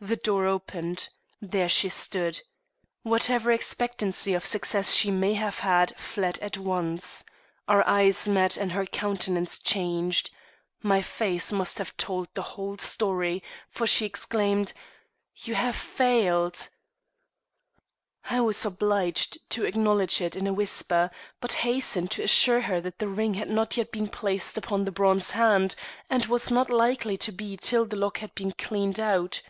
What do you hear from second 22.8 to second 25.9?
that the ring had not yet been placed upon the bronze hand,